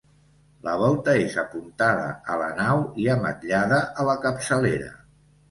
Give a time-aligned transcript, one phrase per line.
[0.67, 4.91] La volta és apuntada a la nau i ametllada a la capçalera.